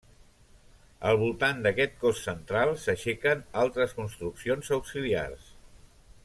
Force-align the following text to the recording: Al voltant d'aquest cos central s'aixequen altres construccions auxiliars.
Al 1.09 1.19
voltant 1.23 1.59
d'aquest 1.67 1.93
cos 2.05 2.21
central 2.29 2.73
s'aixequen 2.85 3.45
altres 3.65 3.95
construccions 4.01 4.73
auxiliars. 4.81 5.55